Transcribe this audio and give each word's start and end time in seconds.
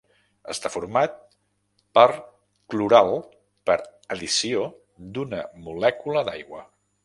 Està 0.51 0.69
format 0.75 1.17
per 1.97 2.05
cloral 2.75 3.11
per 3.71 3.77
addició 4.17 4.67
d'una 5.19 5.47
molècula 5.69 6.29
d'aigua. 6.33 6.69